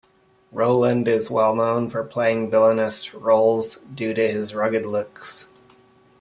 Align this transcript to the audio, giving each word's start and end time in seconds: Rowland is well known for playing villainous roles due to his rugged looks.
Rowland 0.51 1.07
is 1.07 1.29
well 1.29 1.53
known 1.53 1.87
for 1.87 2.03
playing 2.03 2.49
villainous 2.49 3.13
roles 3.13 3.75
due 3.93 4.15
to 4.15 4.27
his 4.27 4.55
rugged 4.55 4.83
looks. 4.83 5.47